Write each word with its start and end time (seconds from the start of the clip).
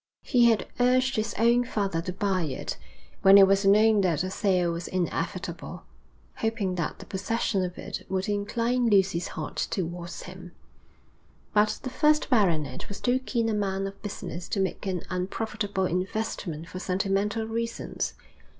He 0.23 0.45
had 0.49 0.65
urged 0.79 1.15
his 1.15 1.35
own 1.37 1.63
father 1.63 2.01
to 2.01 2.11
buy 2.11 2.41
it, 2.45 2.75
when 3.21 3.37
it 3.37 3.45
was 3.45 3.65
known 3.67 4.01
that 4.01 4.23
a 4.23 4.31
sale 4.31 4.71
was 4.71 4.87
inevitable, 4.87 5.83
hoping 6.37 6.73
that 6.73 6.97
the 6.97 7.05
possession 7.05 7.63
of 7.63 7.77
it 7.77 8.03
would 8.09 8.27
incline 8.27 8.89
Lucy's 8.89 9.27
heart 9.37 9.67
towards 9.69 10.23
him; 10.23 10.53
but 11.53 11.77
the 11.83 11.91
first 11.91 12.31
baronet 12.31 12.89
was 12.89 12.99
too 12.99 13.19
keen 13.19 13.47
a 13.47 13.53
man 13.53 13.85
of 13.85 14.01
business 14.01 14.49
to 14.49 14.59
make 14.59 14.87
an 14.87 15.03
unprofitable 15.11 15.85
investment 15.85 16.67
for 16.67 16.79
sentimental 16.79 17.45
reasons. 17.45 18.15